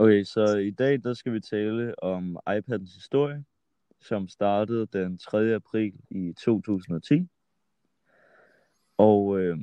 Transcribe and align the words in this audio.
Okay, 0.00 0.24
så 0.24 0.56
i 0.56 0.70
dag 0.70 1.02
der 1.02 1.14
skal 1.14 1.32
vi 1.32 1.40
tale 1.40 2.04
om 2.04 2.38
iPadens 2.58 2.94
historie, 2.94 3.44
som 4.00 4.28
startede 4.28 4.86
den 4.86 5.18
3. 5.18 5.54
april 5.54 5.92
i 6.10 6.32
2010. 6.32 7.28
Og 8.98 9.40
øh, 9.40 9.58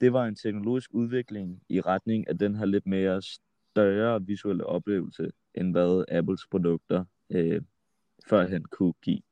det 0.00 0.12
var 0.12 0.24
en 0.24 0.34
teknologisk 0.34 0.94
udvikling 0.94 1.62
i 1.68 1.80
retning 1.80 2.28
af 2.28 2.38
den 2.38 2.54
her 2.54 2.66
lidt 2.66 2.86
mere 2.86 3.22
større 3.22 4.22
visuelle 4.22 4.66
oplevelse, 4.66 5.30
end 5.54 5.72
hvad 5.72 6.04
Apples 6.08 6.46
produkter 6.50 7.04
øh, 7.30 7.62
førhen 8.28 8.64
kunne 8.64 8.94
give. 9.02 9.22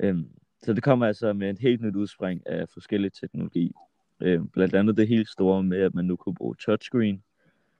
Øhm, 0.00 0.28
så 0.62 0.72
det 0.72 0.82
kommer 0.82 1.06
altså 1.06 1.32
med 1.32 1.50
et 1.50 1.58
helt 1.58 1.80
nyt 1.80 1.96
udspring 1.96 2.46
af 2.46 2.68
forskellige 2.68 3.12
teknologi. 3.20 3.72
Øh, 4.20 4.40
blandt 4.52 4.74
andet 4.74 4.96
det 4.96 5.08
helt 5.08 5.28
store 5.28 5.62
med, 5.62 5.78
at 5.78 5.94
man 5.94 6.04
nu 6.04 6.16
kunne 6.16 6.34
bruge 6.34 6.54
touchscreen, 6.54 7.22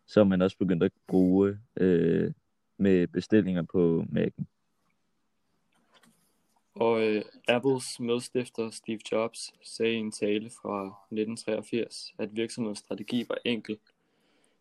som 0.06 0.26
man 0.26 0.42
også 0.42 0.58
begyndte 0.58 0.86
at 0.86 0.92
bruge 1.06 1.58
øh, 1.76 2.32
med 2.76 3.06
bestillinger 3.06 3.62
på 3.62 4.04
Mac'en. 4.12 4.44
Og 6.74 7.02
øh, 7.02 7.22
Apples 7.48 8.00
medstifter 8.00 8.70
Steve 8.70 8.98
Jobs 9.12 9.52
sagde 9.62 9.92
i 9.92 9.96
en 9.96 10.12
tale 10.12 10.50
fra 10.62 10.86
1983, 10.86 12.14
at 12.18 12.36
virksomhedens 12.36 12.78
strategi 12.78 13.24
var 13.28 13.38
enkel. 13.44 13.78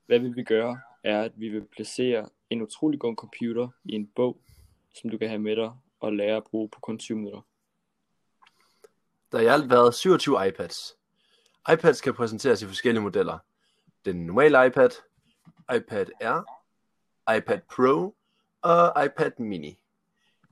Hvad 0.06 0.20
vi 0.20 0.30
vil 0.30 0.46
gøre, 0.46 0.80
er, 1.04 1.22
at 1.22 1.32
vi 1.36 1.50
vil 1.50 1.66
placere 1.76 2.30
en 2.50 2.62
utrolig 2.62 3.00
god 3.00 3.16
computer 3.16 3.68
i 3.86 3.96
en 3.96 4.08
bog, 4.08 4.42
som 4.94 5.10
du 5.10 5.18
kan 5.18 5.28
have 5.28 5.40
med 5.40 5.56
dig 5.56 5.72
og 6.00 6.14
lære 6.14 6.38
at 6.38 6.44
bruge 6.44 6.70
på 6.70 6.80
kun 6.80 6.98
20 6.98 7.18
minutter. 7.18 7.42
Der 9.32 9.38
har 9.38 9.46
i 9.46 9.48
alt 9.48 9.70
været 9.70 9.94
27 9.94 10.48
iPads. 10.48 10.98
iPads 11.74 12.02
kan 12.02 12.14
præsenteres 12.14 12.62
i 12.62 12.66
forskellige 12.66 13.04
modeller. 13.04 13.38
Den 14.06 14.26
normale 14.26 14.68
iPad, 14.68 14.90
iPad 15.76 16.06
Air, 16.22 16.44
iPad 17.38 17.60
Pro 17.76 18.16
og 18.62 19.06
iPad 19.06 19.32
Mini. 19.40 19.78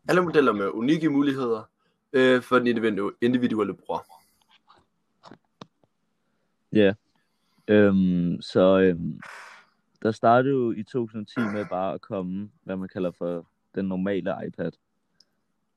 Alle 0.10 0.22
modeller 0.22 0.52
med 0.52 0.68
unikke 0.68 1.10
muligheder 1.10 1.64
øh, 2.14 2.42
for 2.42 2.60
den 2.60 2.68
individuelle 3.22 3.74
bruger. 3.74 4.00
Ja, 6.74 6.94
øhm, 7.68 8.42
så 8.42 8.80
øhm, 8.80 9.20
der 10.02 10.12
startede 10.12 10.54
jo 10.54 10.72
i 10.72 10.84
2010 10.84 11.40
med 11.40 11.66
bare 11.66 11.94
at 11.94 12.02
komme, 12.02 12.52
hvad 12.64 12.76
man 12.76 12.90
kalder 12.90 13.12
for 13.12 13.48
den 13.76 13.86
normale 13.86 14.36
iPad. 14.48 14.72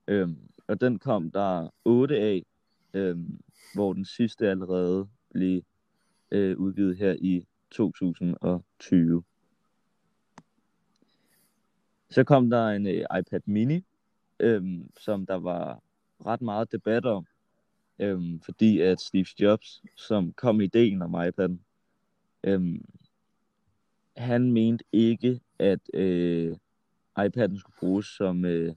Øhm, 0.09 0.37
og 0.69 0.81
den 0.81 0.99
kom 0.99 1.31
der 1.31 1.69
8 1.85 2.17
af, 2.17 2.47
øhm, 2.95 3.41
hvor 3.75 3.93
den 3.93 4.05
sidste 4.05 4.49
allerede 4.51 5.09
blev 5.31 5.63
øh, 6.31 6.59
udgivet 6.59 6.97
her 6.97 7.17
i 7.21 7.47
2020. 7.73 9.23
Så 12.11 12.25
kom 12.25 12.51
der 12.51 12.69
en 12.69 12.87
øh, 12.87 13.05
iPad 13.19 13.41
mini, 13.47 13.85
øhm, 14.41 14.91
som 15.01 15.27
der 15.27 15.35
var 15.35 15.83
ret 16.27 16.43
meget 16.43 16.73
debat 16.73 17.07
om, 17.07 17.27
øhm, 17.99 18.41
fordi 18.41 18.81
at 18.81 19.01
Steve 19.01 19.27
Jobs, 19.41 19.83
som 19.97 20.33
kom 20.33 20.61
ideen 20.61 21.03
om 21.03 21.15
iPad'en, 21.15 21.59
øhm, 22.45 22.85
han 24.17 24.53
mente 24.53 24.85
ikke, 24.93 25.41
at 25.59 25.81
øh, 25.95 26.57
iPad'en 27.19 27.59
skulle 27.59 27.77
bruges 27.81 28.07
som 28.07 28.45
øh, 28.45 28.75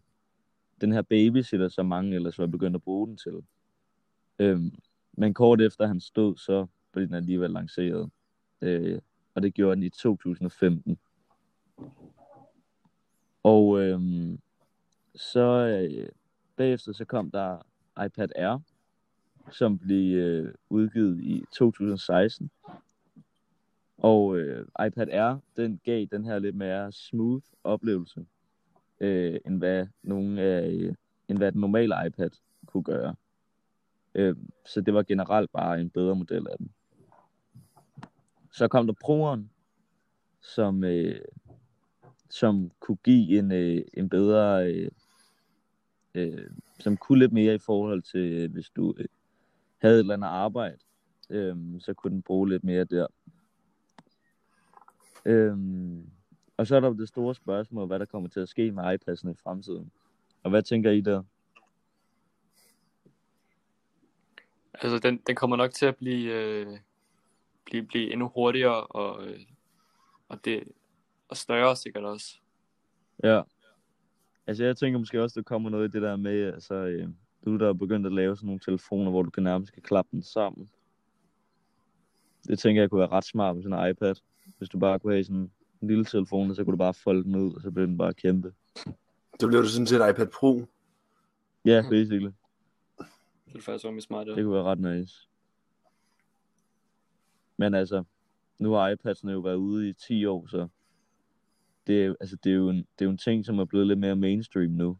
den 0.81 0.91
her 0.91 1.01
babysitter, 1.01 1.69
som 1.69 1.85
mange 1.85 2.15
ellers 2.15 2.39
var 2.39 2.47
begyndt 2.47 2.75
at 2.75 2.83
bruge 2.83 3.07
den 3.07 3.17
til. 3.17 3.43
Øhm, 4.39 4.71
men 5.13 5.33
kort 5.33 5.61
efter 5.61 5.87
han 5.87 5.99
stod, 5.99 6.37
så 6.37 6.65
blev 6.91 7.07
den 7.07 7.15
alligevel 7.15 7.51
lanceret. 7.51 8.09
Øh, 8.61 8.99
og 9.35 9.41
det 9.41 9.53
gjorde 9.53 9.75
den 9.75 9.83
i 9.83 9.89
2015. 9.89 10.97
Og 13.43 13.81
øh, 13.81 13.99
så 15.15 15.67
øh, 15.67 16.09
bagefter 16.55 16.93
så 16.93 17.05
kom 17.05 17.31
der 17.31 17.57
iPad 18.05 18.29
Air, 18.35 18.59
som 19.51 19.79
blev 19.79 20.17
øh, 20.17 20.53
udgivet 20.69 21.23
i 21.23 21.43
2016. 21.51 22.51
Og 23.97 24.37
øh, 24.37 24.67
iPad 24.87 25.07
Air, 25.09 25.39
den 25.57 25.79
gav 25.83 26.05
den 26.11 26.25
her 26.25 26.39
lidt 26.39 26.55
mere 26.55 26.91
smooth 26.91 27.45
oplevelse, 27.63 28.25
øh, 28.99 29.39
end 29.45 29.57
hvad 29.57 29.87
nogen 30.03 30.39
øh, 30.39 30.95
end 31.27 31.37
hvad 31.37 31.51
den 31.51 31.61
normale 31.61 31.95
iPad 32.07 32.29
kunne 32.65 32.83
gøre. 32.83 33.15
Øh, 34.15 34.35
så 34.65 34.81
det 34.81 34.93
var 34.93 35.03
generelt 35.03 35.51
bare 35.51 35.81
en 35.81 35.89
bedre 35.89 36.15
model 36.15 36.47
af 36.51 36.57
den. 36.57 36.71
Så 38.55 38.67
kom 38.67 38.87
der 38.87 38.93
Pro'eren, 39.03 39.41
som, 40.41 40.83
øh, 40.83 41.21
som 42.29 42.71
kunne 42.79 42.97
give 43.03 43.39
en, 43.39 43.51
øh, 43.51 43.83
en 43.93 44.09
bedre, 44.09 44.73
øh, 44.73 44.91
øh, 46.13 46.49
som 46.79 46.97
kunne 46.97 47.19
lidt 47.19 47.33
mere 47.33 47.55
i 47.55 47.57
forhold 47.57 48.01
til, 48.01 48.33
øh, 48.33 48.51
hvis 48.51 48.69
du 48.69 48.93
øh, 48.97 49.05
havde 49.77 49.95
et 49.95 49.99
eller 49.99 50.13
andet 50.13 50.27
arbejde, 50.27 50.77
øh, 51.29 51.55
så 51.79 51.93
kunne 51.93 52.11
den 52.11 52.21
bruge 52.21 52.49
lidt 52.49 52.63
mere 52.63 52.83
der. 52.83 53.07
Øh, 55.25 55.57
og 56.57 56.67
så 56.67 56.75
er 56.75 56.79
der 56.79 56.87
jo 56.87 56.93
det 56.93 57.07
store 57.07 57.35
spørgsmål, 57.35 57.87
hvad 57.87 57.99
der 57.99 58.05
kommer 58.05 58.29
til 58.29 58.39
at 58.39 58.49
ske 58.49 58.71
med 58.71 58.93
iPadsen 58.93 59.31
i 59.31 59.35
fremtiden. 59.35 59.91
Og 60.43 60.49
hvad 60.49 60.63
tænker 60.63 60.91
I 60.91 61.01
der? 61.01 61.23
Altså, 64.73 64.99
den, 64.99 65.21
den 65.27 65.35
kommer 65.35 65.55
nok 65.55 65.71
til 65.71 65.85
at 65.85 65.95
blive, 65.95 66.33
øh, 66.33 66.77
blive, 67.65 67.83
blive 67.83 68.11
endnu 68.11 68.31
hurtigere, 68.35 68.83
og, 68.83 69.27
øh, 69.27 69.39
og, 70.29 70.45
det, 70.45 70.63
og 71.29 71.37
større 71.37 71.75
sikkert 71.75 72.03
også. 72.03 72.37
Ja. 73.23 73.41
Altså, 74.47 74.63
jeg 74.63 74.77
tænker 74.77 74.99
måske 74.99 75.23
også, 75.23 75.39
der 75.39 75.43
kommer 75.43 75.69
noget 75.69 75.87
i 75.89 75.91
det 75.91 76.01
der 76.01 76.15
med, 76.15 76.53
altså, 76.53 76.75
øh, 76.75 77.07
du 77.45 77.57
der 77.57 77.69
er 77.69 77.73
begyndt 77.73 78.05
at 78.05 78.13
lave 78.13 78.35
sådan 78.35 78.45
nogle 78.45 78.59
telefoner, 78.59 79.11
hvor 79.11 79.23
du 79.23 79.29
kan 79.29 79.43
nærmest 79.43 79.73
kan 79.73 79.81
klappe 79.81 80.09
den 80.11 80.23
sammen. 80.23 80.69
Det 82.47 82.59
tænker 82.59 82.81
jeg 82.81 82.89
kunne 82.89 82.99
være 82.99 83.11
ret 83.11 83.25
smart 83.25 83.55
med 83.55 83.63
sådan 83.63 83.79
en 83.79 83.89
iPad. 83.89 84.15
Hvis 84.57 84.69
du 84.69 84.79
bare 84.79 84.99
kunne 84.99 85.13
have 85.13 85.23
sådan 85.23 85.51
en 85.81 85.87
lille 85.87 86.05
telefon, 86.05 86.55
så 86.55 86.63
kunne 86.63 86.71
du 86.71 86.77
bare 86.77 86.93
folde 86.93 87.23
den 87.23 87.35
ud, 87.35 87.53
og 87.55 87.61
så 87.61 87.71
blev 87.71 87.87
den 87.87 87.97
bare 87.97 88.13
kæmpe. 88.13 88.53
Så 89.39 89.47
blev 89.47 89.61
det 89.61 89.69
sådan 89.69 89.87
set 89.87 90.09
iPad 90.09 90.27
Pro. 90.27 90.65
Ja, 91.65 91.81
basically. 91.89 92.31
Det 93.45 93.55
er 93.55 93.61
faktisk 93.61 93.85
også 93.85 93.99
smart. 93.99 94.27
Det 94.27 94.43
kunne 94.43 94.53
være 94.53 94.63
ret 94.63 94.79
nice. 94.79 95.27
Men 97.57 97.73
altså, 97.73 98.03
nu 98.59 98.71
har 98.71 98.95
iPad'en 98.95 99.29
jo 99.31 99.39
været 99.39 99.55
ude 99.55 99.89
i 99.89 99.93
10 99.93 100.25
år, 100.25 100.47
så 100.47 100.67
det 101.87 102.05
er, 102.05 102.15
altså, 102.19 102.37
det 102.43 102.51
er, 102.51 102.55
jo 102.55 102.69
en, 102.69 102.77
det 102.77 103.01
er 103.01 103.05
jo 103.05 103.11
en 103.11 103.17
ting, 103.17 103.45
som 103.45 103.59
er 103.59 103.65
blevet 103.65 103.87
lidt 103.87 103.99
mere 103.99 104.15
mainstream 104.15 104.71
nu. 104.71 104.97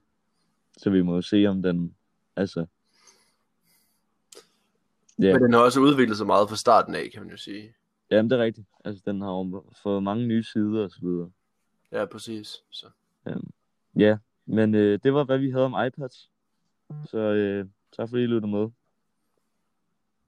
Så 0.78 0.90
vi 0.90 1.02
må 1.02 1.16
jo 1.16 1.22
se, 1.22 1.46
om 1.46 1.62
den, 1.62 1.96
altså... 2.36 2.66
Ja. 5.20 5.34
Men 5.34 5.42
den 5.42 5.54
har 5.54 5.60
også 5.60 5.80
udviklet 5.80 6.18
sig 6.18 6.28
meget 6.28 6.50
fra 6.50 6.56
starten 6.56 6.96
af, 6.96 7.10
kan 7.14 7.22
man 7.22 7.32
jo 7.32 7.38
sige. 7.38 7.74
Jamen, 8.12 8.30
det 8.30 8.40
er 8.40 8.44
rigtigt. 8.44 8.68
Altså, 8.86 9.04
den 9.06 9.22
har 9.22 9.30
jo 9.30 9.64
fået 9.84 10.04
mange 10.04 10.28
nye 10.28 10.44
sider 10.44 10.84
og 10.84 10.92
så 10.92 11.00
videre. 11.02 11.32
Ja, 11.92 12.06
præcis. 12.06 12.64
Så. 12.70 12.88
Um, 13.26 13.52
ja, 14.00 14.18
men 14.46 14.76
øh, 14.76 15.00
det 15.04 15.14
var, 15.14 15.24
hvad 15.24 15.38
vi 15.38 15.52
havde 15.52 15.66
om 15.66 15.86
iPads. 15.88 16.32
Så 17.06 17.18
øh, 17.18 17.66
tak 17.98 18.10
fordi 18.10 18.24
I 18.24 18.28
lyttede 18.28 18.52
med. 18.52 18.70